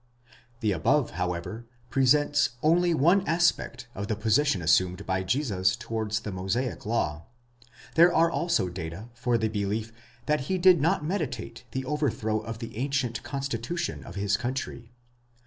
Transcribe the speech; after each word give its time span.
'The 0.61 0.71
above, 0.71 1.11
however, 1.11 1.67
presents 1.91 2.57
only 2.63 2.91
one 2.91 3.21
aspect 3.27 3.85
of 3.93 4.07
the 4.07 4.15
position 4.15 4.59
assumed 4.59 5.05
by 5.05 5.21
Jesus 5.21 5.75
towards 5.75 6.21
the 6.21 6.31
Mosaic 6.31 6.87
law; 6.87 7.27
there 7.93 8.11
are 8.11 8.31
also 8.31 8.67
data 8.67 9.09
for 9.13 9.37
the 9.37 9.47
belief 9.47 9.91
that 10.25 10.41
he 10.49 10.57
did 10.57 10.81
not 10.81 11.05
meditate 11.05 11.65
the 11.69 11.85
overthrow 11.85 12.39
of 12.39 12.57
the 12.57 12.75
ancient 12.77 13.21
constitution 13.21 14.03
of 14.03 14.15
his 14.15 14.37
country. 14.37 14.91